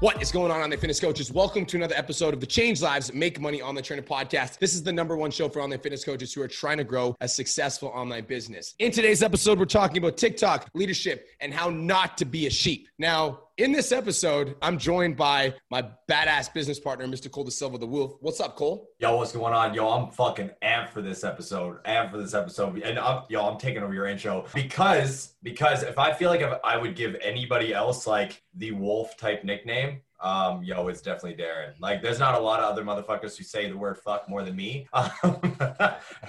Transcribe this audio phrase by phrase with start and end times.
[0.00, 1.30] What is going on, online fitness coaches?
[1.30, 4.58] Welcome to another episode of the Change Lives Make Money Online Trainer podcast.
[4.58, 7.14] This is the number one show for online fitness coaches who are trying to grow
[7.20, 8.74] a successful online business.
[8.78, 12.88] In today's episode, we're talking about TikTok, leadership, and how not to be a sheep.
[12.98, 17.30] Now, in this episode, I'm joined by my badass business partner, Mr.
[17.30, 18.14] Cole De Silva, the Wolf.
[18.20, 18.88] What's up, Cole?
[18.98, 19.74] Yo, what's going on?
[19.74, 21.84] Yo, I'm fucking amped for this episode.
[21.84, 25.82] Amped for this episode, and uh, I'm, yo, I'm taking over your intro because because
[25.82, 30.00] if I feel like if I would give anybody else like the Wolf type nickname,
[30.20, 31.72] um, yo, it's definitely Darren.
[31.80, 34.56] Like, there's not a lot of other motherfuckers who say the word fuck more than
[34.56, 34.86] me.
[34.92, 35.10] Um,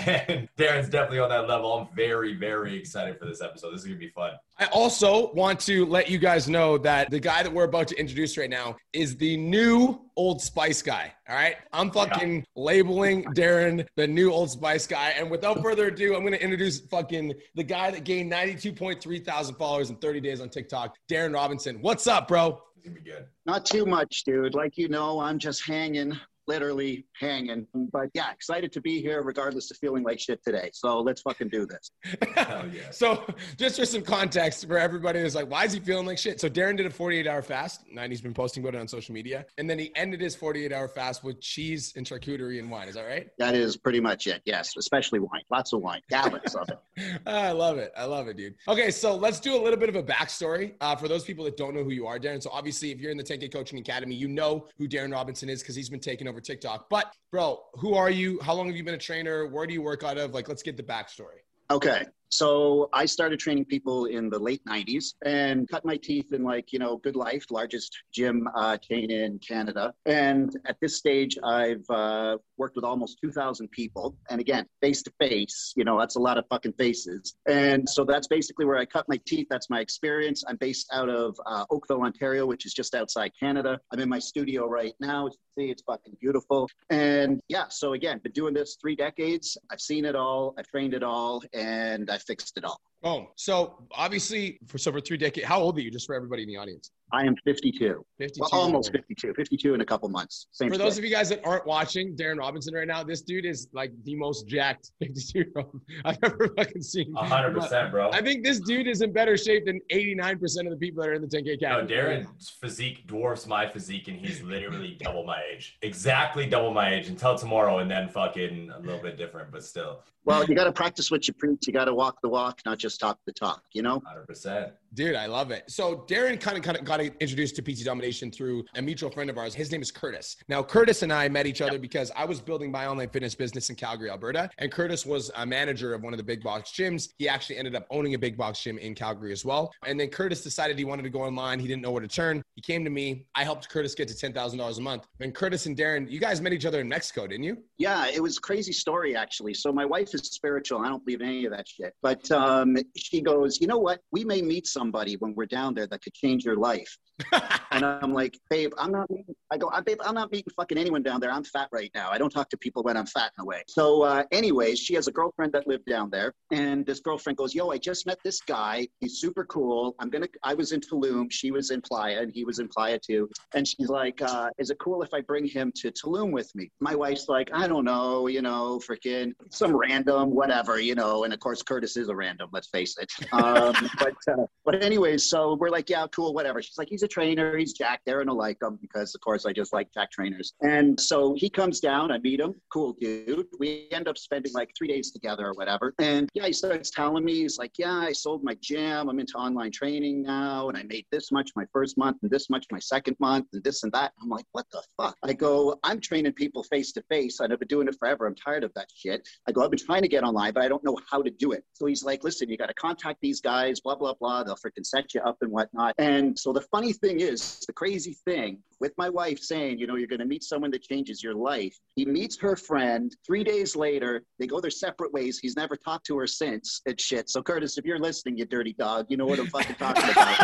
[0.06, 1.74] and Darren's definitely on that level.
[1.74, 3.72] I'm very, very excited for this episode.
[3.72, 4.32] This is gonna be fun.
[4.60, 7.96] I also want to let you guys know that the guy that we're about to
[7.96, 11.14] introduce right now is the new Old Spice guy.
[11.28, 11.56] All right.
[11.74, 12.44] I'm fucking yeah.
[12.56, 15.16] labeling Darren the new Old Spice guy.
[15.18, 19.56] And without further ado, I'm going to introduce fucking the guy that gained 92.3 thousand
[19.56, 21.82] followers in 30 days on TikTok, Darren Robinson.
[21.82, 22.62] What's up, bro?
[22.84, 23.26] Gonna be good.
[23.46, 24.54] Not too much, dude.
[24.54, 27.68] Like you know, I'm just hanging, literally hanging.
[27.74, 30.70] But yeah, excited to be here, regardless of feeling like shit today.
[30.74, 31.92] So let's fucking do this.
[32.36, 32.92] Hell yeah.
[32.92, 33.26] so
[33.58, 36.40] just for some context for everybody who's like, why is he feeling like shit?
[36.40, 39.14] So Darren did a 48 hour fast, and he's been posting about it on social
[39.14, 39.46] media.
[39.58, 42.88] And then he ended his 48 hour fast with cheese and charcuterie and wine.
[42.88, 43.30] Is that right?
[43.38, 44.42] That is pretty much it.
[44.46, 45.42] Yes, especially wine.
[45.50, 46.02] Lots of wine.
[46.10, 47.22] Gallons of it.
[47.26, 47.92] I love it.
[47.98, 48.56] I love it, dude.
[48.68, 51.58] Okay, so let's do a little bit of a backstory uh, for those people that
[51.58, 52.42] don't know who you are, Darren.
[52.42, 55.62] So obviously, if you're in the 10K Coaching Academy, you know who Darren Robinson is
[55.62, 56.90] because he's been taking over TikTok.
[56.90, 58.40] But bro, who are you?
[58.42, 59.46] How long have you been a trainer?
[59.46, 60.34] Where do you work out of?
[60.34, 61.42] Like, let's get the backstory.
[61.70, 62.06] Okay.
[62.34, 66.72] So I started training people in the late 90s and cut my teeth in like,
[66.72, 69.94] you know, Good Life, largest gym uh, chain in Canada.
[70.06, 74.16] And at this stage, I've uh, worked with almost 2,000 people.
[74.30, 77.36] And again, face to face, you know, that's a lot of fucking faces.
[77.48, 79.48] And so that's basically where I cut my teeth.
[79.50, 80.44] That's my experience.
[80.48, 83.78] I'm based out of uh, Oakville, Ontario, which is just outside Canada.
[83.92, 85.28] I'm in my studio right now.
[85.28, 86.70] As you see, it's fucking beautiful.
[86.90, 89.58] And yeah, so again, been doing this three decades.
[89.70, 90.54] I've seen it all.
[90.58, 91.44] I've trained it all.
[91.54, 92.82] And I've fixed it all.
[93.04, 95.90] Oh, so obviously for so for three decades, how old are you?
[95.90, 96.92] Just for everybody in the audience.
[97.14, 98.06] I am 52.
[98.20, 98.40] 52.
[98.40, 99.34] Well, almost 52.
[99.34, 100.48] 52 in a couple months.
[100.52, 103.46] Same For those of you guys that aren't watching Darren Robinson right now, this dude
[103.46, 107.14] is like the most jacked 52 year old I've ever fucking seen.
[107.14, 108.12] 100%, bro.
[108.12, 111.14] I think this dude is in better shape than 89% of the people that are
[111.14, 111.84] in the 10K category.
[111.84, 115.78] No, Darren's physique dwarfs my physique, and he's literally double my age.
[115.82, 120.02] Exactly double my age until tomorrow, and then fucking a little bit different, but still.
[120.24, 121.66] Well, you got to practice what you preach.
[121.68, 124.02] You got to walk the walk, not just talk the talk, you know?
[124.02, 124.72] 100%.
[124.94, 125.64] Dude, I love it.
[125.72, 129.30] So Darren kind of kind of got introduced to PT Domination through a mutual friend
[129.30, 129.54] of ours.
[129.54, 130.36] His name is Curtis.
[130.50, 133.70] Now, Curtis and I met each other because I was building my online fitness business
[133.70, 137.10] in Calgary, Alberta, and Curtis was a manager of one of the big box gyms.
[137.18, 139.72] He actually ended up owning a big box gym in Calgary as well.
[139.86, 141.62] And then Curtis decided he wanted to go online.
[141.62, 142.44] He didn't know where to turn.
[142.56, 143.26] He came to me.
[143.34, 145.08] I helped Curtis get to ten thousand dollars a month.
[145.22, 147.64] And Curtis and Darren, you guys met each other in Mexico, didn't you?
[147.78, 149.54] Yeah, it was crazy story actually.
[149.54, 150.82] So my wife is spiritual.
[150.82, 151.94] I don't believe in any of that shit.
[152.02, 154.02] But um, she goes, you know what?
[154.12, 156.98] We may meet somebody when we're down there that could change your life.
[157.72, 159.10] and I'm like, babe, I'm not.
[159.12, 161.32] Meeting, I go, I, babe, I'm not meeting fucking anyone down there.
[161.32, 162.10] I'm fat right now.
[162.10, 163.64] I don't talk to people when I'm fat in a way.
[163.68, 167.54] So, uh, anyways, she has a girlfriend that lived down there, and this girlfriend goes,
[167.54, 168.88] "Yo, I just met this guy.
[169.00, 169.96] He's super cool.
[170.00, 170.28] I'm gonna.
[170.44, 171.32] I was in Tulum.
[171.32, 173.30] She was in Playa, and he was in Playa too.
[173.54, 176.72] And she's like, uh, "Is it cool if I bring him to Tulum with me?"
[176.80, 178.28] My wife's like, "I don't know.
[178.28, 180.80] You know, freaking some random whatever.
[180.80, 182.50] You know." And of course, Curtis is a random.
[182.52, 183.12] Let's face it.
[183.32, 187.08] Um, but uh, but anyways, so we're like, "Yeah, cool, whatever." She's like, "He's a
[187.08, 187.58] trainer.
[187.58, 188.02] He's Jack.
[188.08, 190.54] Darren will like him because, of course, I just like Jack trainers.
[190.62, 192.12] And so he comes down.
[192.12, 192.56] I meet him.
[192.72, 193.48] Cool dude.
[193.60, 195.94] We end up spending like three days together or whatever.
[196.00, 199.10] And yeah, he starts telling me, he's like, yeah, I sold my gym.
[199.10, 200.70] I'm into online training now.
[200.70, 203.64] And I made this much my first month and this much my second month and
[203.64, 204.14] this and that.
[204.22, 205.16] I'm like, what the fuck?
[205.24, 207.40] I go, I'm training people face to face.
[207.40, 208.28] I've been doing it forever.
[208.28, 209.28] I'm tired of that shit.
[209.48, 211.52] I go, I've been trying to get online, but I don't know how to do
[211.52, 211.64] it.
[211.74, 214.44] So he's like, listen, you got to contact these guys, blah, blah, blah.
[214.44, 215.96] They'll freaking set you up and whatnot.
[215.98, 219.96] And so the funny thing is, the crazy thing with my wife saying, you know,
[219.96, 221.76] you're going to meet someone that changes your life.
[221.96, 223.16] He meets her friend.
[223.26, 225.40] Three days later, they go their separate ways.
[225.40, 226.82] He's never talked to her since.
[226.86, 227.30] It's shit.
[227.30, 230.38] So, Curtis, if you're listening, you dirty dog, you know what I'm fucking talking about.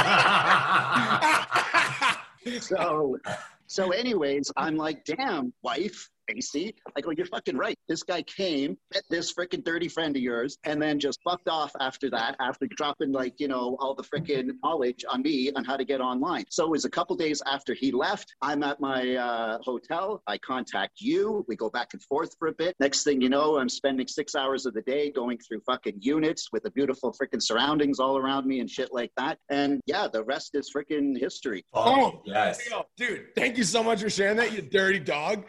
[2.62, 3.18] so
[3.68, 6.74] So, anyways, I'm like, damn, wife, AC.
[6.96, 7.78] I go, you're fucking right.
[7.88, 11.72] This guy came, met this freaking dirty friend of yours, and then just fucked off
[11.80, 15.78] after that, after dropping like, you know, all the freaking knowledge on me on how
[15.78, 16.46] to get online.
[16.50, 18.36] So it was a couple days after he left.
[18.42, 20.22] I'm at my uh, hotel.
[20.28, 21.46] I contact you.
[21.48, 22.76] We go back and forth for a bit.
[22.80, 26.50] Next thing you know, I'm spending six hours of the day going through fucking units
[26.52, 29.38] with the beautiful freaking surroundings all around me and shit like that.
[29.50, 31.64] And yeah, the rest is freaking history.
[31.74, 32.60] Oh, yes.
[32.98, 35.46] Dude, thank you so much for sharing that, you dirty dog.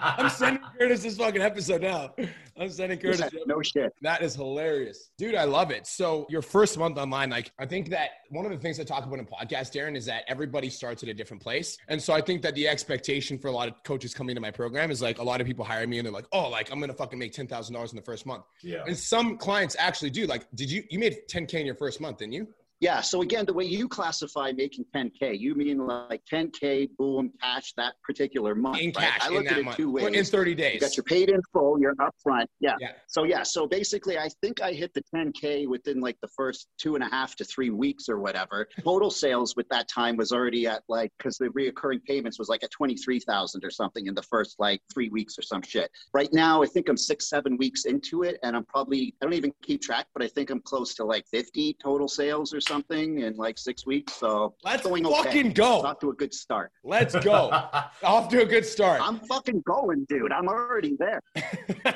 [0.00, 2.14] I hope, I'm sending Curtis this fucking episode now.
[2.58, 3.22] I'm sending Curtis.
[3.46, 3.92] no shit.
[4.02, 5.10] That is hilarious.
[5.18, 5.86] Dude, I love it.
[5.86, 9.04] So your first month online, like I think that one of the things I talk
[9.04, 11.78] about in podcast, Darren, is that everybody starts at a different place.
[11.88, 14.50] And so I think that the expectation for a lot of coaches coming to my
[14.50, 16.80] program is like a lot of people hire me and they're like, oh, like I'm
[16.80, 18.44] gonna fucking make ten thousand dollars in the first month.
[18.62, 18.84] Yeah.
[18.86, 20.26] And some clients actually do.
[20.26, 22.48] Like, did you you made 10K in your first month, didn't you?
[22.80, 23.02] Yeah.
[23.02, 27.94] So again, the way you classify making 10K, you mean like 10K, boom, cash that
[28.02, 28.78] particular month.
[28.78, 29.12] In right?
[29.12, 29.76] cash, I look at it month.
[29.76, 30.04] two ways.
[30.04, 30.74] Or in 30 days.
[30.74, 32.46] You got your paid in full, you're upfront.
[32.58, 32.76] Yeah.
[32.80, 32.92] Yeah.
[33.06, 33.42] So yeah.
[33.42, 37.08] So basically, I think I hit the 10K within like the first two and a
[37.08, 38.66] half to three weeks or whatever.
[38.82, 42.64] Total sales with that time was already at like because the reoccurring payments was like
[42.64, 45.90] at 23,000 or something in the first like three weeks or some shit.
[46.14, 49.34] Right now, I think I'm six, seven weeks into it, and I'm probably I don't
[49.34, 52.69] even keep track, but I think I'm close to like 50 total sales or something
[52.70, 54.12] in like six weeks.
[54.14, 55.52] So Let's going fucking okay.
[55.52, 55.82] go.
[55.82, 56.72] Off to a good start.
[56.84, 57.50] Let's go.
[58.02, 59.00] Off to a good start.
[59.02, 60.32] I'm fucking going, dude.
[60.32, 61.20] I'm already there.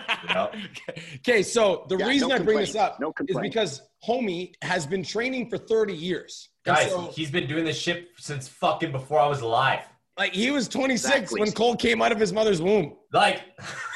[1.20, 2.66] Okay, so the Yeah, reason no I bring complaint.
[2.68, 6.48] this up No is because homie has been training for 30 years.
[6.64, 9.84] Guys, so, he's been doing this shit since fucking before I was alive.
[10.18, 11.40] like he was 26 Exactly.
[11.40, 12.96] when Cole came out of his mother's womb.
[13.12, 13.42] Like,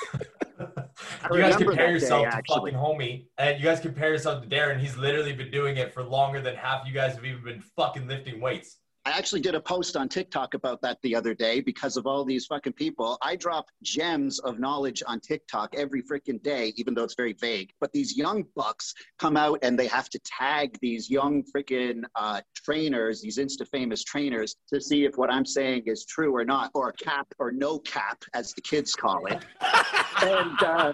[1.31, 2.73] you guys compare yourself day, to actually.
[2.73, 4.79] fucking homie, and you guys compare yourself to Darren.
[4.79, 8.07] He's literally been doing it for longer than half you guys have even been fucking
[8.07, 8.79] lifting weights.
[9.09, 12.27] I actually did a post on TikTok about that the other day because of all
[12.27, 13.17] these fucking people.
[13.23, 17.73] I drop gems of knowledge on TikTok every freaking day, even though it's very vague.
[17.81, 22.43] But these young bucks come out and they have to tag these young freaking uh,
[22.55, 26.71] trainers, these insta famous trainers, to see if what I'm saying is true or not,
[26.75, 29.43] or cap or no cap, as the kids call it.
[30.23, 30.93] and uh,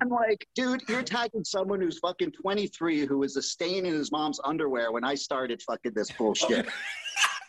[0.00, 4.10] I'm like, dude, you're tagging someone who's fucking 23 who was a stain in his
[4.10, 6.66] mom's underwear when I started fucking this bullshit.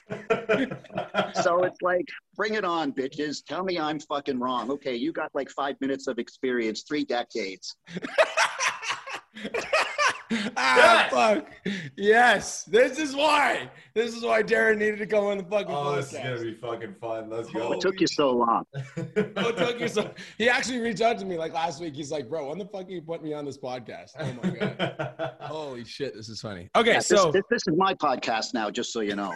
[1.43, 3.45] so it's like, bring it on, bitches.
[3.45, 4.71] Tell me I'm fucking wrong.
[4.71, 7.75] Okay, you got like five minutes of experience, three decades.
[10.57, 11.47] ah, fuck.
[11.95, 12.63] Yes.
[12.63, 13.69] This is why.
[13.93, 16.53] This is why Darren needed to come on the fucking oh, this is gonna be
[16.55, 17.29] fucking fun.
[17.29, 17.69] Let's Oh, go.
[17.69, 18.65] What took you so long?
[19.33, 21.95] What took you so- he actually reached out to me like last week.
[21.95, 24.11] He's like, bro, when the fuck you put me on this podcast?
[24.19, 25.33] Oh my god.
[25.41, 26.69] Holy shit, this is funny.
[26.75, 29.33] Okay, Yeah, so this, this, this is my podcast now, just so you know.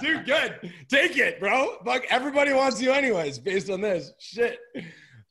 [0.00, 0.72] dude, good.
[0.88, 1.76] Take it, bro.
[1.84, 4.12] Fuck, everybody wants you anyways, based on this.
[4.18, 4.58] Shit.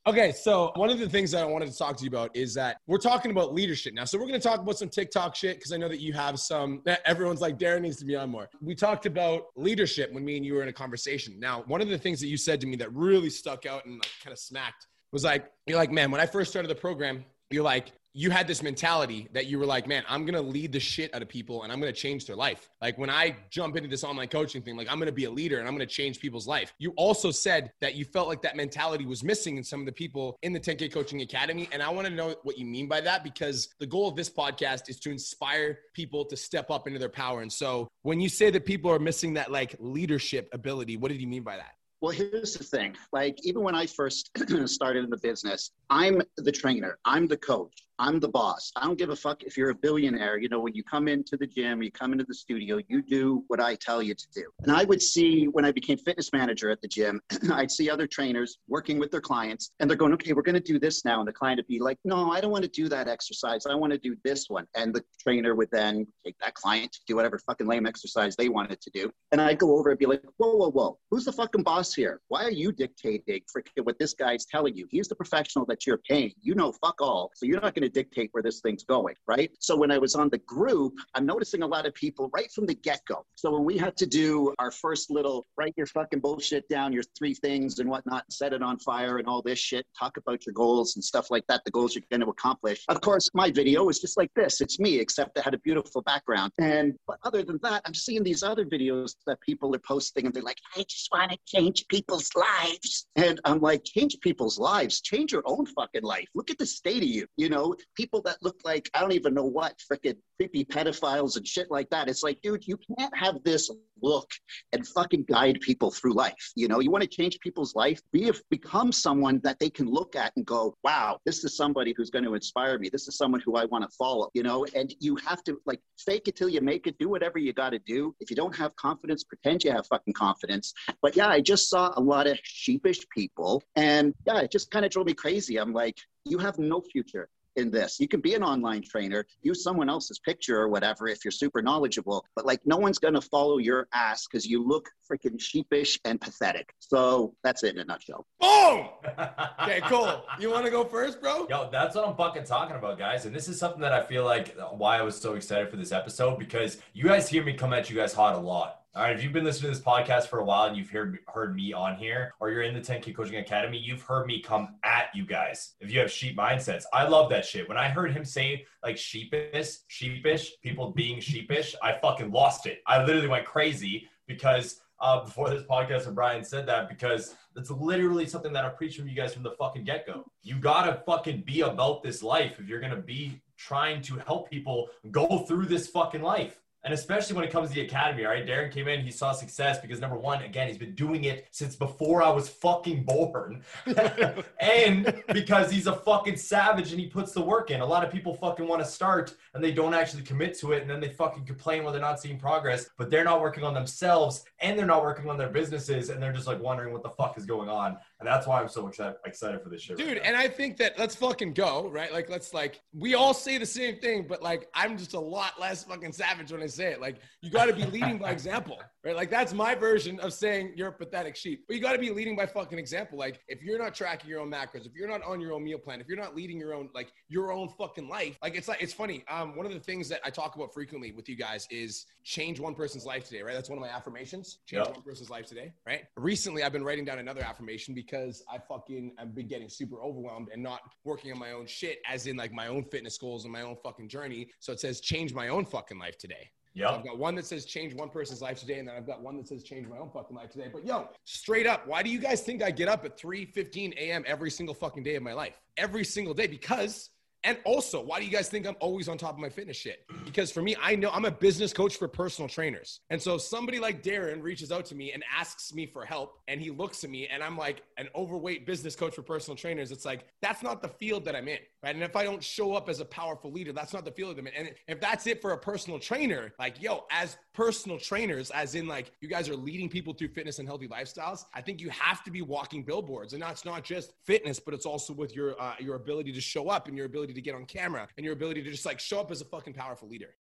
[0.07, 2.54] Okay, so one of the things that I wanted to talk to you about is
[2.54, 4.06] that we're talking about leadership now.
[4.06, 6.39] So we're going to talk about some TikTok shit because I know that you have
[6.39, 6.81] some.
[7.04, 8.48] Everyone's like, Darren needs to be on more.
[8.62, 11.38] We talked about leadership when me and you were in a conversation.
[11.42, 13.95] Now, one of the things that you said to me that really stuck out and
[13.95, 17.25] like kind of smacked was like, you're like, man, when I first started the program,
[17.51, 20.80] you're like, you had this mentality that you were like, man, I'm gonna lead the
[20.80, 22.69] shit out of people and I'm gonna change their life.
[22.81, 25.59] Like when I jump into this online coaching thing, like I'm gonna be a leader
[25.59, 26.73] and I'm gonna change people's life.
[26.80, 29.92] You also said that you felt like that mentality was missing in some of the
[29.92, 31.69] people in the 10K Coaching Academy.
[31.71, 34.90] And I wanna know what you mean by that because the goal of this podcast
[34.90, 37.42] is to inspire people to step up into their power.
[37.42, 41.21] And so when you say that people are missing that like leadership ability, what did
[41.21, 41.73] you mean by that?
[42.02, 42.95] Well, here's the thing.
[43.11, 44.30] Like, even when I first
[44.66, 48.71] started in the business, I'm the trainer, I'm the coach, I'm the boss.
[48.75, 50.37] I don't give a fuck if you're a billionaire.
[50.37, 53.44] You know, when you come into the gym, you come into the studio, you do
[53.47, 54.44] what I tell you to do.
[54.61, 57.19] And I would see when I became fitness manager at the gym,
[57.51, 60.61] I'd see other trainers working with their clients, and they're going, okay, we're going to
[60.61, 61.19] do this now.
[61.19, 63.66] And the client would be like, no, I don't want to do that exercise.
[63.66, 64.68] I want to do this one.
[64.75, 68.49] And the trainer would then take that client to do whatever fucking lame exercise they
[68.49, 69.11] wanted to do.
[69.31, 72.21] And I'd go over and be like, whoa, whoa, whoa, who's the fucking boss here?
[72.27, 74.87] Why are you dictating freaking what this guy's telling you?
[74.92, 76.33] He's the professional that you're paying.
[76.42, 77.31] You know, fuck all.
[77.33, 79.51] So you're not going to dictate where this thing's going, right?
[79.59, 82.65] So when I was on the group, I'm noticing a lot of people right from
[82.65, 83.25] the get go.
[83.35, 87.03] So when we had to do our first little write your fucking bullshit down, your
[87.17, 90.53] three things and whatnot, set it on fire and all this shit, talk about your
[90.53, 92.83] goals and stuff like that, the goals you're going to accomplish.
[92.89, 94.61] Of course, my video was just like this.
[94.61, 96.51] It's me, except I had a beautiful background.
[96.59, 100.33] And but other than that, I'm seeing these other videos that people are posting and
[100.33, 103.07] they're like, I just want to change people's lives.
[103.15, 106.27] And I'm like, change people's lives, change your own fucking life.
[106.35, 107.27] Look at the state of you.
[107.37, 111.47] You know, people that look like I don't even know what freaking creepy pedophiles and
[111.47, 112.07] shit like that.
[112.07, 113.69] It's like, dude, you can't have this
[114.01, 114.29] look
[114.71, 116.51] and fucking guide people through life.
[116.55, 120.15] You know, you want to change people's life, be become someone that they can look
[120.15, 122.89] at and go, wow, this is somebody who's going to inspire me.
[122.89, 124.29] This is someone who I want to follow.
[124.33, 126.97] You know, and you have to like fake it till you make it.
[126.99, 128.15] Do whatever you got to do.
[128.19, 130.73] If you don't have confidence, pretend you have fucking confidence.
[131.01, 134.85] But yeah, I just saw a lot of sheepish people, and yeah, it just kind
[134.85, 135.57] of drove me crazy.
[135.57, 137.99] I'm like, you have no future in this.
[137.99, 141.61] You can be an online trainer, use someone else's picture or whatever if you're super
[141.61, 145.99] knowledgeable, but like no one's going to follow your ass because you look freaking sheepish
[146.06, 146.73] and pathetic.
[146.80, 148.26] So that's it in a nutshell.
[148.40, 148.87] Boom!
[149.64, 150.23] okay, cool.
[150.40, 151.47] You want to go first, bro?
[151.49, 153.26] Yo, that's what I'm fucking talking about, guys.
[153.26, 155.92] And this is something that I feel like why I was so excited for this
[155.92, 158.81] episode because you guys hear me come at you guys hot a lot.
[158.97, 161.19] All right, if you've been listening to this podcast for a while and you've heard
[161.27, 164.69] heard me on here, or you're in the 10K Coaching Academy, you've heard me come
[164.81, 165.75] at you guys.
[165.80, 167.69] If you have sheep mindsets, I love that shit.
[167.69, 172.81] When I heard him say like sheepish, sheepish, people being sheepish, I fucking lost it.
[172.87, 177.69] I literally went crazy because uh, before this podcast, and Brian said that because that's
[177.69, 180.25] literally something that I preach from you guys from the fucking get go.
[180.42, 184.89] You gotta fucking be about this life if you're gonna be trying to help people
[185.11, 186.63] go through this fucking life.
[186.87, 188.47] And especially when it comes to the academy, all right?
[188.47, 191.75] Darren came in, he saw success because number one, again, he's been doing it since
[191.75, 193.61] before I was fucking born.
[194.61, 197.81] and because he's a fucking savage and he puts the work in.
[197.81, 200.81] A lot of people fucking want to start and they don't actually commit to it.
[200.81, 203.73] And then they fucking complain when they're not seeing progress, but they're not working on
[203.73, 206.07] themselves and they're not working on their businesses.
[206.09, 207.97] And they're just like wondering what the fuck is going on.
[208.19, 209.97] And that's why I'm so excited, for this shit.
[209.97, 212.12] Dude, right and I think that let's fucking go, right?
[212.12, 215.59] Like, let's like, we all say the same thing, but like, I'm just a lot
[215.59, 217.00] less fucking savage when I say it.
[217.00, 219.16] Like, you got to be leading by example, right?
[219.16, 221.66] Like, that's my version of saying you're a pathetic sheep.
[221.68, 223.19] But you got to be leading by fucking example.
[223.19, 225.78] Like, if you're not tracking your own macros, if you're not on your own meal
[225.78, 228.81] plan, if you're not leading your own, like, your own fucking life, like, it's like,
[228.81, 229.24] it's funny.
[229.30, 232.59] Um, one of the things that I talk about frequently with you guys is change
[232.59, 233.54] one person's life today, right?
[233.54, 234.57] That's one of my affirmations.
[234.66, 234.95] Change yep.
[234.95, 236.06] one person's life today, right?
[236.18, 240.49] Recently, I've been writing down another affirmation because I fucking, I've been getting super overwhelmed
[240.52, 243.54] and not working on my own shit, as in like my own fitness goals and
[243.54, 244.49] my own fucking journey.
[244.59, 246.49] So it says, change my own fucking life today.
[246.78, 246.92] Yeah.
[246.92, 249.35] I've got one that says change one person's life today, and then I've got one
[249.37, 250.69] that says change my own fucking life today.
[250.71, 253.94] But yo, straight up, why do you guys think I get up at 3 15
[253.97, 254.23] a.m.
[254.28, 255.59] every single fucking day of my life?
[255.78, 257.09] Every single day because
[257.44, 260.06] and also, why do you guys think I'm always on top of my fitness shit?
[260.25, 263.01] Because for me, I know I'm a business coach for personal trainers.
[263.09, 266.59] And so somebody like Darren reaches out to me and asks me for help and
[266.59, 270.06] he looks at me and I'm like an overweight business coach for personal trainers, it's
[270.06, 271.59] like, that's not the field that I'm in.
[271.83, 271.94] Right.
[271.94, 274.41] And if I don't show up as a powerful leader, that's not the field that
[274.41, 274.53] I'm in.
[274.56, 278.87] And if that's it for a personal trainer, like, yo, as personal trainers, as in
[278.87, 282.23] like you guys are leading people through fitness and healthy lifestyles, I think you have
[282.23, 283.33] to be walking billboards.
[283.33, 286.69] And that's not just fitness, but it's also with your uh, your ability to show
[286.69, 289.19] up and your ability to get on camera and your ability to just like show
[289.19, 290.35] up as a fucking powerful leader.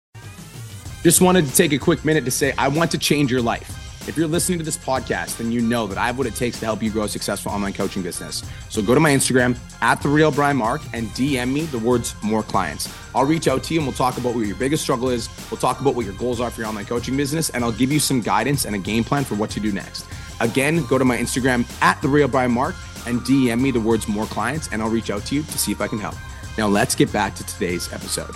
[1.02, 3.84] Just wanted to take a quick minute to say I want to change your life.
[4.06, 6.60] If you're listening to this podcast, then you know that I have what it takes
[6.60, 8.44] to help you grow a successful online coaching business.
[8.68, 12.14] So go to my Instagram at the real Brian Mark and DM me the words
[12.22, 12.92] more clients.
[13.14, 15.30] I'll reach out to you and we'll talk about what your biggest struggle is.
[15.50, 17.90] We'll talk about what your goals are for your online coaching business, and I'll give
[17.90, 20.06] you some guidance and a game plan for what to do next.
[20.40, 22.74] Again, go to my Instagram at the real Brian Mark
[23.06, 25.72] and DM me the words more clients, and I'll reach out to you to see
[25.72, 26.16] if I can help.
[26.56, 28.34] Now let's get back to today's episode.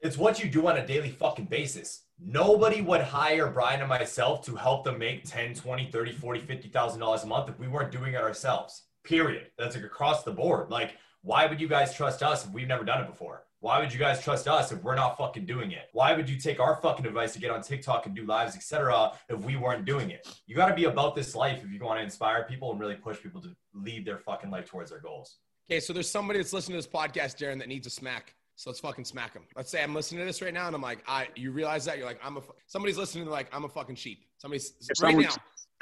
[0.00, 2.02] It's what you do on a daily fucking basis.
[2.18, 7.00] Nobody would hire Brian and myself to help them make 10, 20, 30, 40, 50,000
[7.00, 8.82] dollars a month if we weren't doing it ourselves.
[9.04, 9.46] Period.
[9.56, 10.70] That's like across the board.
[10.70, 13.44] Like, why would you guys trust us if we've never done it before?
[13.62, 15.88] Why would you guys trust us if we're not fucking doing it?
[15.92, 19.12] Why would you take our fucking advice to get on TikTok and do lives, etc.,
[19.28, 20.26] if we weren't doing it?
[20.48, 22.96] You got to be about this life if you want to inspire people and really
[22.96, 25.36] push people to lead their fucking life towards their goals.
[25.70, 28.34] Okay, so there's somebody that's listening to this podcast, Darren, that needs a smack.
[28.56, 29.42] So let's fucking smack him.
[29.54, 31.28] Let's say I'm listening to this right now, and I'm like, I.
[31.36, 32.42] You realize that you're like, I'm a.
[32.66, 34.24] Somebody's listening to like, I'm a fucking sheep.
[34.38, 35.34] Somebody's right now.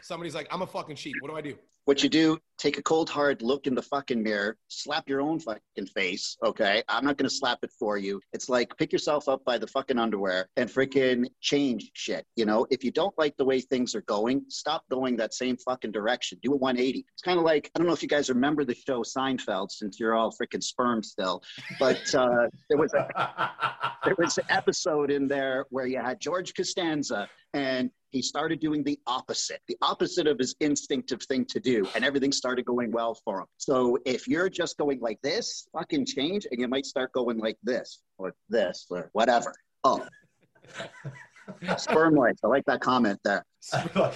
[0.02, 1.16] Somebody's like, I'm a fucking sheep.
[1.20, 1.56] What do I do?
[1.86, 5.40] What you do, take a cold hard look in the fucking mirror, slap your own
[5.40, 6.82] fucking face, okay?
[6.88, 8.20] I'm not gonna slap it for you.
[8.32, 12.26] It's like pick yourself up by the fucking underwear and freaking change shit.
[12.36, 15.56] You know, if you don't like the way things are going, stop going that same
[15.56, 16.38] fucking direction.
[16.42, 17.04] Do a 180.
[17.12, 19.98] It's kind of like I don't know if you guys remember the show Seinfeld, since
[19.98, 21.42] you're all freaking sperm still,
[21.78, 23.50] but uh, there was a
[24.04, 28.82] there was an episode in there where you had George Costanza and he started doing
[28.82, 33.14] the opposite, the opposite of his instinctive thing to do, and everything started going well
[33.24, 33.46] for him.
[33.56, 37.56] So if you're just going like this, fucking change, and you might start going like
[37.62, 39.54] this or this or whatever.
[39.84, 40.06] Oh.
[41.76, 42.36] Sperm life.
[42.44, 43.44] I like that comment there.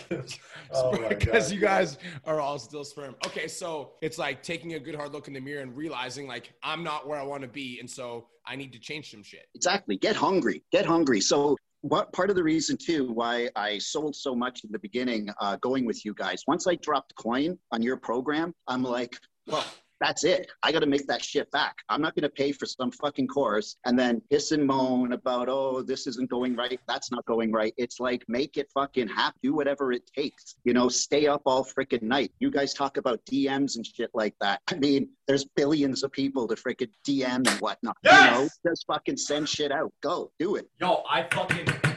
[0.72, 1.54] Oh because God.
[1.54, 3.14] you guys are all still sperm.
[3.26, 6.54] Okay, so it's like taking a good hard look in the mirror and realizing like
[6.62, 9.46] I'm not where I want to be, and so I need to change some shit.
[9.54, 9.98] Exactly.
[9.98, 10.64] Get hungry.
[10.72, 11.20] Get hungry.
[11.20, 15.28] So what part of the reason too why I sold so much in the beginning,
[15.38, 16.42] uh, going with you guys.
[16.48, 19.66] Once I dropped coin on your program, I'm like, well,
[20.00, 20.50] that's it.
[20.62, 21.76] I got to make that shit back.
[21.88, 25.48] I'm not going to pay for some fucking course and then hiss and moan about,
[25.48, 26.80] oh, this isn't going right.
[26.88, 27.74] That's not going right.
[27.76, 29.38] It's like, make it fucking happen.
[29.42, 30.56] Do whatever it takes.
[30.64, 32.32] You know, stay up all freaking night.
[32.38, 34.60] You guys talk about DMs and shit like that.
[34.70, 37.96] I mean, there's billions of people to freaking DM and whatnot.
[38.04, 39.92] You know, just fucking send shit out.
[40.02, 40.68] Go do it.
[40.80, 41.93] Yo, I fucking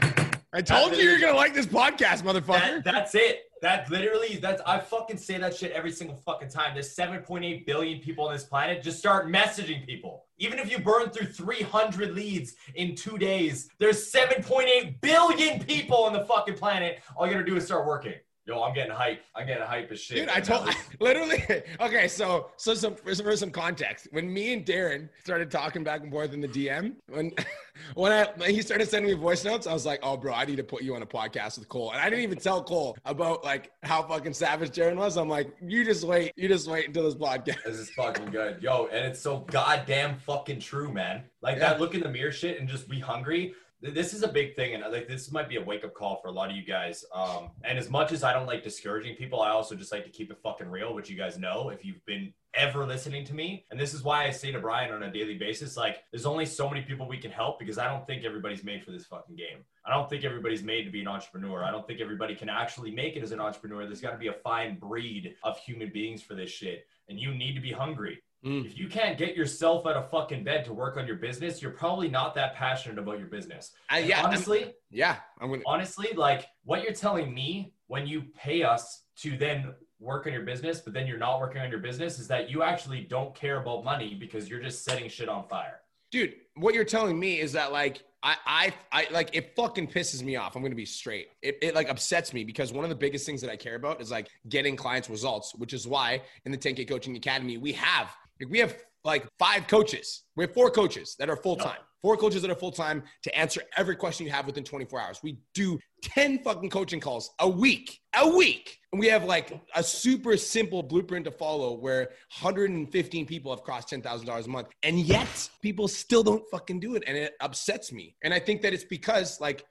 [0.54, 2.84] I told you you're gonna like this podcast, that, motherfucker.
[2.84, 3.42] that's it.
[3.62, 6.74] That literally, that's I fucking say that shit every single fucking time.
[6.74, 8.82] There's 7.8 billion people on this planet.
[8.84, 10.26] Just start messaging people.
[10.38, 16.14] Even if you burn through 300 leads in two days, there's 7.8 billion people on
[16.14, 17.00] the fucking planet.
[17.16, 18.14] All you gotta do is start working.
[18.48, 19.20] Yo, I'm getting hype.
[19.36, 20.20] I'm getting hype as shit.
[20.20, 20.70] Dude, I told
[21.02, 21.44] literally.
[21.82, 25.84] Okay, so so some for, some- for some context, when me and Darren started talking
[25.84, 27.32] back and forth in the DM, when
[27.96, 30.46] when I when he started sending me voice notes, I was like, "Oh, bro, I
[30.46, 32.98] need to put you on a podcast with Cole." And I didn't even tell Cole
[33.06, 35.18] about like how fucking savage Darren was.
[35.18, 38.64] I'm like, "You just wait, you just wait until this podcast." This is fucking good.
[38.64, 41.24] Yo, and it's so goddamn fucking true, man.
[41.42, 41.72] Like Yeah.
[41.74, 43.54] that look in the mirror shit and just be hungry.
[43.82, 46.20] Th- This is a big thing, and like this might be a wake up call
[46.22, 47.06] for a lot of you guys.
[47.14, 50.10] Um, and as much as I don't like discouraging people, I also just like to
[50.10, 53.66] keep it fucking real, which you guys know if you've been ever listening to me.
[53.70, 56.46] And this is why I say to Brian on a daily basis, like, there's only
[56.46, 59.36] so many people we can help because I don't think everybody's made for this fucking
[59.36, 59.60] game.
[59.86, 61.64] I don't think everybody's made to be an entrepreneur.
[61.64, 63.86] I don't think everybody can actually make it as an entrepreneur.
[63.86, 66.88] There's got to be a fine breed of human beings for this shit.
[67.10, 68.24] And you need to be hungry.
[68.46, 68.66] Mm.
[68.66, 71.72] If you can't get yourself out of fucking bed to work on your business, you're
[71.72, 73.72] probably not that passionate about your business.
[73.90, 75.18] And yeah, I'm- honestly, yeah.
[75.40, 75.64] I'm gonna.
[75.66, 80.44] honestly, like what you're telling me when you pay us to then work on your
[80.44, 83.60] business, but then you're not working on your business is that you actually don't care
[83.60, 85.82] about money because you're just setting shit on fire.
[86.12, 90.24] dude what you're telling me is that like I, I i like it fucking pisses
[90.24, 92.96] me off i'm gonna be straight it, it like upsets me because one of the
[92.96, 96.52] biggest things that i care about is like getting clients results which is why in
[96.52, 100.24] the 10k coaching academy we have like we have like five coaches.
[100.36, 101.78] We have four coaches that are full-time.
[102.02, 105.20] Four coaches that are full-time to answer every question you have within 24 hours.
[105.24, 109.84] We do 10 fucking coaching calls a week a week and we have like a
[109.84, 114.70] super simple blueprint to follow where 115 people have crossed $10,000 a month.
[114.82, 117.04] And yet people still don't fucking do it.
[117.06, 118.16] And it upsets me.
[118.24, 119.66] And I think that it's because like,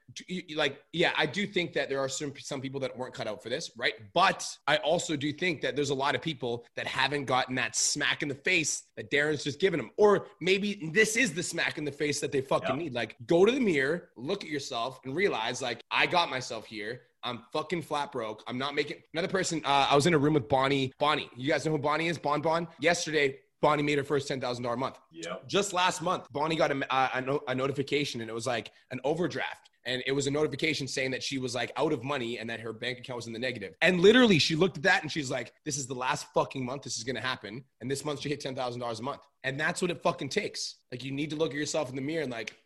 [0.54, 3.42] like, yeah, I do think that there are some, some people that weren't cut out
[3.42, 3.70] for this.
[3.74, 3.94] Right.
[4.12, 7.74] But I also do think that there's a lot of people that haven't gotten that
[7.74, 9.90] smack in the face that Darren's just given them.
[9.96, 12.82] Or maybe this is the smack in the face that they fucking Yeah.
[12.82, 12.92] need.
[12.92, 17.00] Like go to the mirror, look at yourself and realize like, I got myself here.
[17.26, 18.44] I'm fucking flat broke.
[18.46, 19.60] I'm not making another person.
[19.64, 20.92] Uh, I was in a room with Bonnie.
[20.98, 22.18] Bonnie, you guys know who Bonnie is?
[22.18, 22.68] Bon Bon.
[22.78, 24.96] Yesterday, Bonnie made her first ten thousand dollar month.
[25.10, 25.34] Yeah.
[25.48, 28.70] Just last month, Bonnie got a, uh, a, no- a notification, and it was like
[28.92, 29.70] an overdraft.
[29.84, 32.58] And it was a notification saying that she was like out of money and that
[32.58, 33.74] her bank account was in the negative.
[33.82, 36.82] And literally, she looked at that and she's like, "This is the last fucking month
[36.82, 39.22] this is gonna happen." And this month she hit ten thousand dollars a month.
[39.42, 40.76] And that's what it fucking takes.
[40.92, 42.56] Like you need to look at yourself in the mirror and like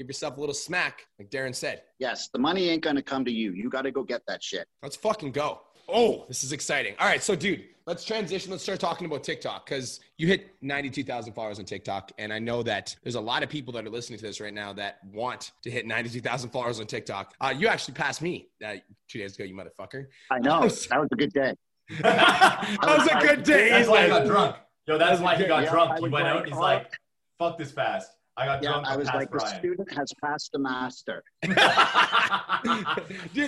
[0.00, 1.82] give yourself a little smack, like Darren said.
[1.98, 3.52] Yes, the money ain't gonna come to you.
[3.52, 4.66] You got to go get that shit.
[4.82, 5.60] Let's fucking go.
[5.88, 6.94] Oh, this is exciting.
[6.98, 8.50] All right, so dude, let's transition.
[8.50, 12.12] Let's start talking about TikTok because you hit 92,000 followers on TikTok.
[12.16, 14.54] And I know that there's a lot of people that are listening to this right
[14.54, 17.34] now that want to hit 92,000 followers on TikTok.
[17.40, 18.76] Uh, you actually passed me uh,
[19.08, 20.06] two days ago, you motherfucker.
[20.30, 21.54] I know that was a good day.
[22.00, 23.68] that was a good day.
[23.68, 24.56] That's He's why he like, got drunk.
[24.86, 25.98] Yo, that's why he got Yeah, drunk.
[25.98, 26.46] He went like, out.
[26.46, 26.98] He's like,
[27.38, 28.86] "Fuck this fast." I got Yeah, drunk.
[28.86, 31.22] I was past like, the student has passed the master.
[31.42, 31.54] dude,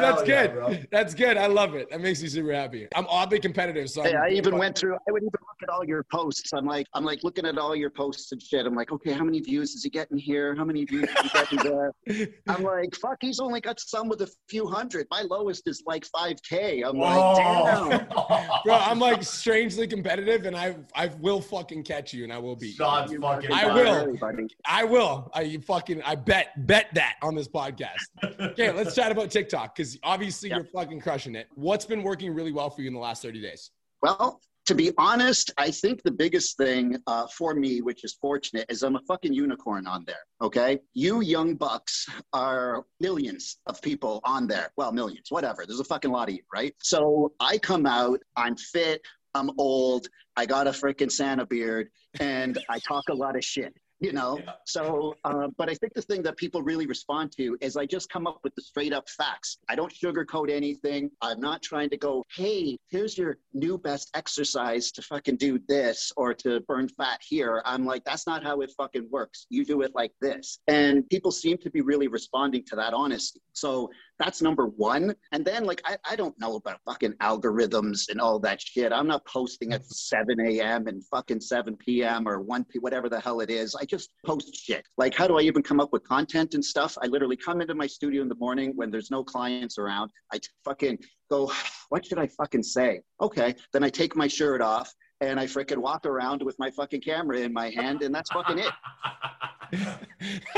[0.00, 0.52] that's Hell good.
[0.52, 0.78] bro.
[0.90, 1.36] that's good.
[1.36, 1.90] I love it.
[1.90, 2.88] That makes me super happy.
[2.94, 3.88] I'm oddly competitive.
[3.90, 4.94] So Hey, I'm- I even went through.
[5.08, 6.52] I would even look at all your posts.
[6.52, 8.66] I'm like, I'm like looking at all your posts and shit.
[8.66, 10.54] I'm like, okay, how many views is he getting here?
[10.54, 11.92] How many views is he getting there?
[12.48, 15.06] I'm like, fuck, he's only got some with a few hundred.
[15.10, 16.82] My lowest is like 5k.
[16.86, 18.06] I'm like, damn.
[18.64, 22.56] Bro, I'm like strangely competitive, and I I will fucking catch you, and I will
[22.56, 22.84] beat you.
[22.84, 23.22] Fucking.
[23.52, 24.06] I will.
[24.06, 24.46] really, buddy.
[24.82, 25.30] I will.
[25.32, 28.02] I fucking I bet bet that on this podcast.
[28.24, 30.56] Okay, let's chat about TikTok because obviously Yeah.
[30.56, 31.46] you're fucking crushing it.
[31.54, 33.70] What's been working really well for you in the last 30 days?
[34.02, 38.66] Well, to be honest, I think the biggest thing uh, for me, which is fortunate,
[38.68, 40.24] is I'm a fucking unicorn on there.
[40.40, 40.80] Okay.
[40.94, 44.72] You young bucks are millions of people on there.
[44.76, 45.64] Well, millions, whatever.
[45.64, 46.74] There's a fucking lot of you, right?
[46.82, 49.00] So I come out, I'm fit,
[49.36, 53.72] I'm old, I got a freaking Santa beard, and I talk a lot of shit.
[54.02, 54.38] You know?
[54.38, 54.52] Yeah.
[54.66, 58.10] So, uh, but I think the thing that people really respond to is I just
[58.10, 59.58] come up with the straight up facts.
[59.68, 61.10] I don't sugarcoat anything.
[61.22, 66.12] I'm not trying to go, hey, here's your new best exercise to fucking do this
[66.16, 67.62] or to burn fat here.
[67.64, 69.46] I'm like, that's not how it fucking works.
[69.50, 70.58] You do it like this.
[70.66, 73.40] And people seem to be really responding to that honesty.
[73.52, 75.14] So that's number one.
[75.32, 78.92] And then, like, I, I don't know about fucking algorithms and all that shit.
[78.92, 80.86] I'm not posting at 7 a.m.
[80.86, 82.28] and fucking 7 p.m.
[82.28, 82.78] or 1 p.
[82.78, 83.74] whatever the hell it is.
[83.74, 84.86] I just post shit.
[84.96, 86.96] Like, how do I even come up with content and stuff?
[87.02, 90.10] I literally come into my studio in the morning when there's no clients around.
[90.32, 90.98] I fucking
[91.30, 91.52] go,
[91.88, 93.00] what should I fucking say?
[93.20, 93.54] Okay.
[93.72, 97.38] Then I take my shirt off and I freaking walk around with my fucking camera
[97.38, 98.72] in my hand, and that's fucking it.
[99.72, 99.96] and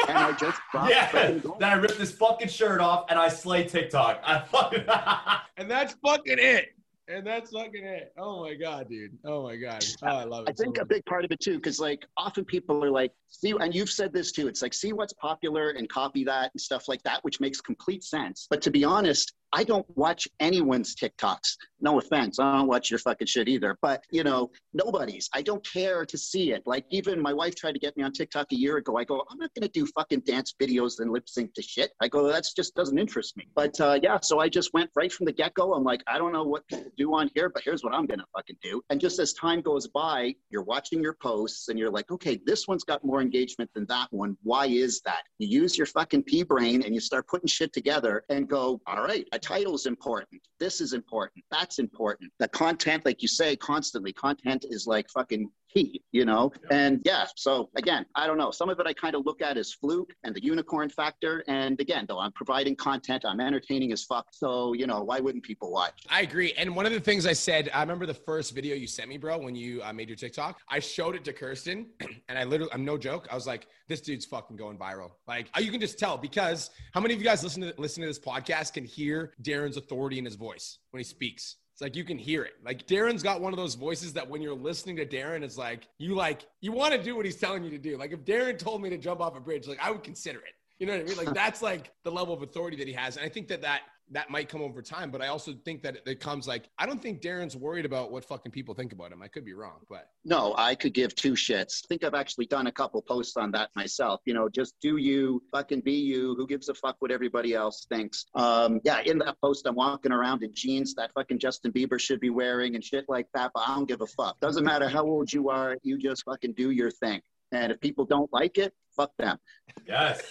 [0.08, 1.10] I just yeah.
[1.12, 4.20] Then I rip this fucking shirt off and I slay TikTok.
[4.24, 4.84] I fucking
[5.56, 6.70] and that's fucking it.
[7.06, 8.14] And that's fucking it.
[8.16, 9.18] Oh my god, dude.
[9.26, 9.84] Oh my god.
[10.02, 10.50] Oh, I love it.
[10.50, 13.12] I think so a big part of it too, because like often people are like,
[13.28, 14.48] see, and you've said this too.
[14.48, 18.04] It's like see what's popular and copy that and stuff like that, which makes complete
[18.04, 18.46] sense.
[18.48, 21.56] But to be honest, I don't watch anyone's TikToks.
[21.80, 22.40] No offense.
[22.40, 23.78] I don't watch your fucking shit either.
[23.80, 25.30] But, you know, nobody's.
[25.32, 26.64] I don't care to see it.
[26.66, 28.96] Like, even my wife tried to get me on TikTok a year ago.
[28.96, 31.92] I go, I'm not going to do fucking dance videos and lip sync to shit.
[32.02, 33.46] I go, that just doesn't interest me.
[33.54, 35.72] But uh, yeah, so I just went right from the get go.
[35.74, 38.18] I'm like, I don't know what people do on here, but here's what I'm going
[38.18, 38.82] to fucking do.
[38.90, 42.66] And just as time goes by, you're watching your posts and you're like, okay, this
[42.66, 44.36] one's got more engagement than that one.
[44.42, 45.22] Why is that?
[45.38, 49.04] You use your fucking pea brain and you start putting shit together and go, all
[49.04, 50.40] right, I title is important.
[50.58, 51.44] This is important.
[51.50, 52.32] That's important.
[52.38, 56.52] The content, like you say, constantly, content is like fucking key, you know?
[56.70, 58.50] And yeah, so again, I don't know.
[58.50, 61.42] Some of it I kind of look at as fluke and the unicorn factor.
[61.48, 64.26] And again, though, I'm providing content, I'm entertaining as fuck.
[64.30, 66.04] So, you know, why wouldn't people watch?
[66.08, 66.52] I agree.
[66.56, 69.18] And one of the things I said, I remember the first video you sent me,
[69.18, 71.86] bro, when you uh, made your TikTok, I showed it to Kirsten
[72.28, 73.26] and I literally, I'm no joke.
[73.30, 75.10] I was like, this dude's fucking going viral.
[75.26, 78.06] Like you can just tell because how many of you guys listen to listen to
[78.06, 81.56] this podcast can hear Darren's authority in his voice when he speaks?
[81.74, 82.52] It's like you can hear it.
[82.64, 85.88] Like Darren's got one of those voices that when you're listening to Darren, it's like
[85.98, 87.96] you like you want to do what he's telling you to do.
[87.96, 90.54] Like if Darren told me to jump off a bridge, like I would consider it.
[90.78, 91.16] You know what I mean?
[91.16, 93.16] Like that's like the level of authority that he has.
[93.16, 95.10] And I think that that that might come over time.
[95.10, 98.24] But I also think that it comes like I don't think Darren's worried about what
[98.24, 99.22] fucking people think about him.
[99.22, 101.82] I could be wrong, but no, I could give two shits.
[101.84, 104.20] I think I've actually done a couple posts on that myself.
[104.24, 106.34] You know, just do you, fucking be you.
[106.36, 108.26] Who gives a fuck what everybody else thinks?
[108.34, 112.20] Um, yeah, in that post, I'm walking around in jeans that fucking Justin Bieber should
[112.20, 113.52] be wearing and shit like that.
[113.54, 114.38] But I don't give a fuck.
[114.40, 115.76] Doesn't matter how old you are.
[115.82, 117.20] You just fucking do your thing.
[117.52, 119.38] And if people don't like it, fuck them.
[119.86, 120.22] Yes.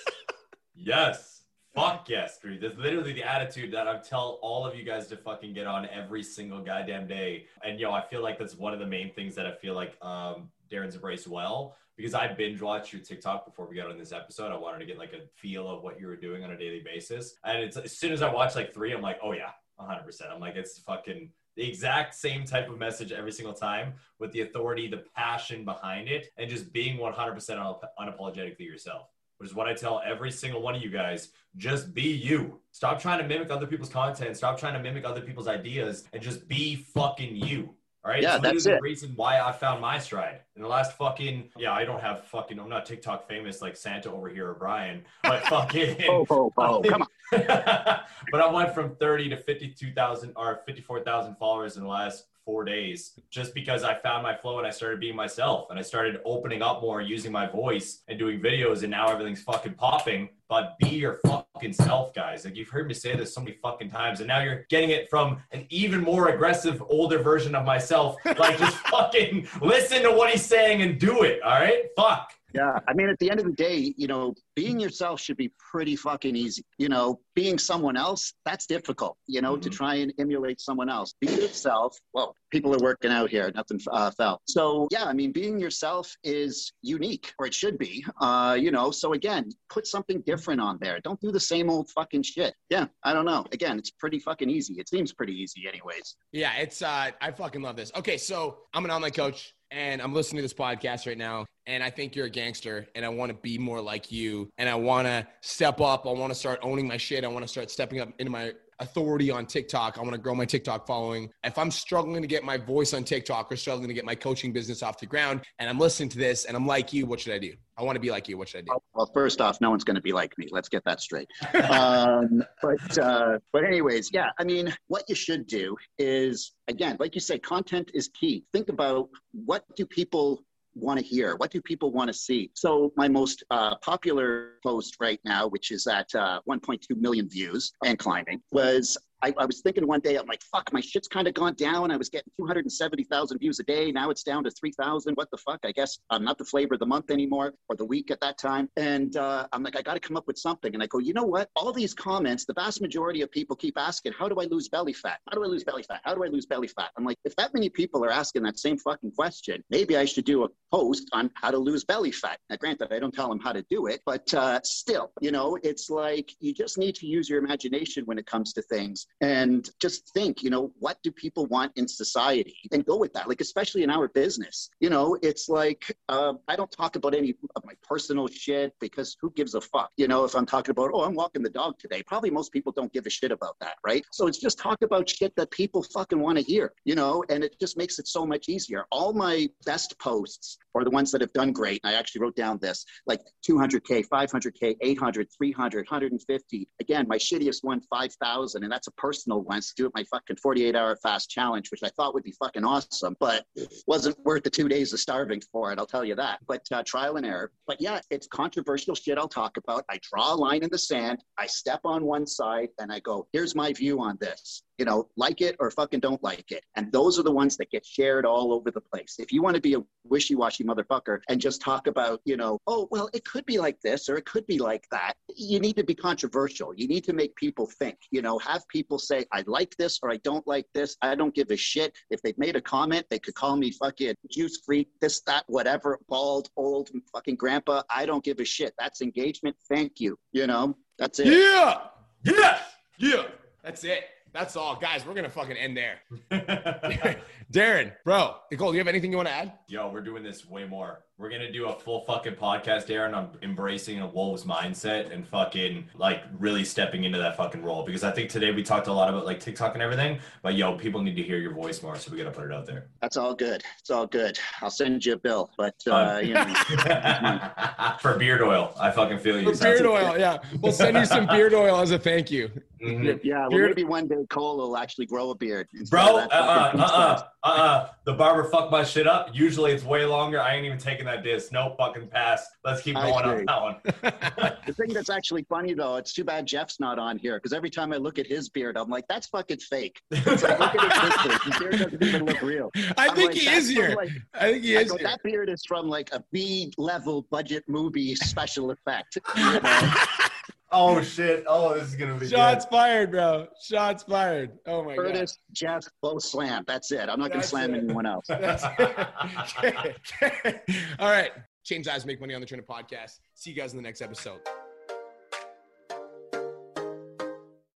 [0.76, 1.33] yes.
[1.76, 2.62] Fuck yes, dude.
[2.62, 5.88] That's literally the attitude that I tell all of you guys to fucking get on
[5.88, 7.48] every single goddamn day.
[7.64, 9.98] And yo, I feel like that's one of the main things that I feel like
[10.04, 14.12] um, Darren's embraced well because I binge watched your TikTok before we got on this
[14.12, 14.52] episode.
[14.52, 16.84] I wanted to get like a feel of what you were doing on a daily
[16.86, 17.36] basis.
[17.44, 20.32] And it's as soon as I watch like three, I'm like, oh yeah, 100%.
[20.32, 24.42] I'm like, it's fucking the exact same type of message every single time with the
[24.42, 29.08] authority, the passion behind it, and just being 100% unapologetically yourself
[29.44, 31.28] which is what I tell every single one of you guys.
[31.58, 32.62] Just be you.
[32.72, 34.38] Stop trying to mimic other people's content.
[34.38, 37.76] Stop trying to mimic other people's ideas and just be fucking you.
[38.06, 38.24] All right.
[38.24, 38.82] Yeah, it's that's the it.
[38.82, 41.50] reason why I found my stride in the last fucking.
[41.58, 42.58] Yeah, I don't have fucking.
[42.58, 46.06] I'm not TikTok famous like Santa over here or Brian, but fucking.
[46.08, 47.08] oh, oh, oh, come on.
[48.32, 53.20] but I went from 30 to 52,000 or 54,000 followers in the last four days
[53.30, 56.62] just because I found my flow and I started being myself and I started opening
[56.62, 58.82] up more, using my voice and doing videos.
[58.82, 60.30] And now everything's fucking popping.
[60.50, 62.46] But be your fucking self, guys.
[62.46, 64.20] Like you've heard me say this so many fucking times.
[64.20, 68.18] And now you're getting it from an even more aggressive, older version of myself.
[68.26, 71.42] Like just fucking listen to what he's saying and do it.
[71.42, 71.86] All right?
[71.96, 72.34] Fuck.
[72.54, 75.52] Yeah, I mean, at the end of the day, you know, being yourself should be
[75.72, 76.64] pretty fucking easy.
[76.78, 79.62] You know, being someone else, that's difficult, you know, mm-hmm.
[79.62, 81.16] to try and emulate someone else.
[81.20, 81.98] Be yourself.
[82.14, 84.42] Well, people are working out here, nothing uh, fell.
[84.48, 88.92] So, yeah, I mean, being yourself is unique, or it should be, uh, you know.
[88.92, 91.00] So, again, put something different on there.
[91.04, 92.54] Don't do the same old fucking shit.
[92.70, 93.46] Yeah, I don't know.
[93.52, 94.76] Again, it's pretty fucking easy.
[94.76, 96.16] It seems pretty easy, anyways.
[96.32, 97.92] Yeah, it's, uh, I fucking love this.
[97.96, 101.84] Okay, so I'm an online coach and I'm listening to this podcast right now, and
[101.84, 104.76] I think you're a gangster, and I want to be more like you, and I
[104.76, 106.06] want to step up.
[106.06, 107.24] I want to start owning my shit.
[107.24, 109.98] I want to start stepping up into my authority on TikTok.
[109.98, 111.32] I want to grow my TikTok following.
[111.44, 114.54] If I'm struggling to get my voice on TikTok or struggling to get my coaching
[114.54, 117.34] business off the ground, and I'm listening to this, and I'm like you, what should
[117.34, 117.54] I do?
[117.78, 118.38] I want to be like you.
[118.38, 118.78] What should I do?
[118.94, 120.48] Well, first off, no one's going to be like me.
[120.52, 121.28] Let's get that straight.
[121.70, 124.30] um, but uh, but anyways, yeah.
[124.40, 128.44] I mean, what you should do is again, like you say, content is key.
[128.54, 130.44] Think about what do people
[130.76, 131.36] want to hear?
[131.36, 132.52] What do people want to see?
[132.54, 137.72] So my most uh, popular post right now, which is at uh, 1.2 million views
[137.86, 141.30] and climbing, was I, I was thinking one day, I'm like, fuck, my shit's kind
[141.30, 141.92] of gone down.
[141.92, 143.90] I was getting 270,000 views a day.
[143.90, 145.14] Now it's down to 3,000.
[145.16, 145.62] What the fuck?
[145.64, 148.38] I guess I'm not the flavor of the month anymore or the week at that
[148.38, 148.70] time.
[148.76, 150.74] And uh, I'm like, I got to come up with something.
[150.74, 151.50] And I go, you know what?
[151.56, 154.92] All these comments, the vast majority of people keep asking, how do I lose belly
[154.92, 155.20] fat?
[155.30, 156.02] How do I lose belly fat?
[156.04, 156.92] How do I lose belly fat?
[156.98, 160.26] I'm like, if that many people are asking that same fucking question, maybe I should
[160.26, 162.40] do a post on how to lose belly fat.
[162.50, 165.58] Now, granted, I don't tell them how to do it, but uh, still, you know,
[165.64, 169.70] it's like you just need to use your imagination when it comes to things and
[169.82, 173.28] just think, you know, what do people want in society and go with that.
[173.30, 177.36] Like, especially in our business, you know, it's like uh, I don't talk about any
[177.56, 179.92] of my personal shit because who gives a fuck?
[179.98, 182.72] You know, if I'm talking about, oh, I'm walking the dog today, probably most people
[182.72, 184.04] don't give a shit about that, right?
[184.12, 187.44] So it's just talk about shit that people fucking want to hear, you know, and
[187.44, 188.86] it just makes it so much easier.
[188.92, 191.80] All my best posts are the ones that have done great.
[191.84, 196.70] I actually wrote down this like 200K, 500K, 800, 300, 150.
[196.80, 198.64] Again, my shittiest one, 5,000.
[198.64, 201.84] And that's a personal ones To do it my fucking 48 hour fast challenge, which
[201.84, 203.46] I thought would be fucking awesome, but
[203.86, 205.80] wasn't worth the two days of starving for it.
[205.80, 206.40] I'll tell you that.
[206.48, 207.52] But uh, trial and error.
[207.68, 209.84] But yeah, it's controversial shit I'll talk about.
[209.92, 211.22] I draw a line in the sand.
[211.38, 215.08] I step on one side and I go, here's my view on this you know,
[215.16, 216.66] like it or fucking don't like it.
[216.76, 219.16] And those are the ones that get shared all over the place.
[219.18, 222.60] If you want to be a wishy washy motherfucker and just talk about, you know,
[222.68, 225.78] oh, well, it could be like this or it could be like that, you need
[225.78, 226.74] to be controversial.
[226.76, 230.12] You need to make people think, you know, have people say, I like this or
[230.12, 230.98] I don't like this.
[231.02, 231.96] I don't give a shit.
[232.10, 235.98] If they've made a comment, they could call me fucking juice freak, this, that, whatever,
[236.10, 237.84] bald, old, fucking grandpa.
[237.90, 238.74] I don't give a shit.
[238.78, 239.56] That's engagement.
[239.70, 240.20] Thank you.
[240.34, 241.28] You know, that's it.
[241.28, 241.78] Yeah.
[242.26, 242.60] Yeah.
[242.98, 243.24] Yeah.
[243.64, 244.04] That's it.
[244.34, 245.06] That's all, guys.
[245.06, 246.00] We're gonna fucking end there.
[247.52, 249.54] Darren, bro, Nicole, do you have anything you want to add?
[249.68, 251.04] Yo, we're doing this way more.
[251.20, 255.86] We're gonna do a full fucking podcast, Darren, on embracing a Wolves mindset and fucking
[255.96, 257.84] like really stepping into that fucking role.
[257.86, 260.76] Because I think today we talked a lot about like TikTok and everything, but yo,
[260.76, 262.88] people need to hear your voice more, so we gotta put it out there.
[263.02, 263.64] That's all good.
[263.80, 264.40] It's all good.
[264.62, 266.44] I'll send you a bill, but uh, you know,
[268.02, 269.54] for beard oil, I fucking feel you.
[269.54, 272.50] For beard oil, yeah, we'll send you some beard oil as a thank you.
[272.84, 273.26] Mm-hmm.
[273.26, 275.68] Yeah, well, maybe one day Cole will actually grow a beard.
[275.90, 279.30] Bro, uh, uh, uh, uh, uh, the barber fucked my shit up.
[279.34, 280.42] Usually it's way longer.
[280.42, 281.52] I ain't even taking that disc.
[281.52, 282.46] No fucking pass.
[282.66, 283.76] Let's keep going on that one.
[284.66, 287.70] the thing that's actually funny though, it's too bad Jeff's not on here because every
[287.70, 290.02] time I look at his beard, I'm like, that's fucking fake.
[290.34, 292.72] It's like, look at his, his beard doesn't even look real.
[292.98, 293.94] I I'm think like, he is here.
[293.96, 294.92] Like, I think he is.
[294.92, 299.18] Go, that beard is from like a B level budget movie special effect.
[299.36, 300.30] You know?
[300.74, 301.44] Oh shit!
[301.48, 302.72] Oh, this is gonna be shots good.
[302.72, 303.48] fired, bro.
[303.62, 304.58] Shots fired.
[304.66, 305.38] Oh my Curtis, god.
[305.54, 306.64] Jeff, both slam.
[306.68, 307.08] That's it.
[307.10, 307.84] I'm not gonna slam it.
[307.84, 308.26] anyone else.
[311.00, 311.32] All right.
[311.64, 313.20] Change lives, make money on the Trainer podcast.
[313.36, 314.40] See you guys in the next episode.